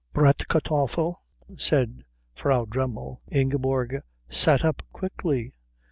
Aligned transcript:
"Bratkartoffel," 0.15 1.13
said 1.57 2.05
Frau 2.33 2.65
Dremmel. 2.65 3.21
Ingeborg 3.31 4.01
sat 4.29 4.65
up 4.65 4.81
quickly. 4.91 5.53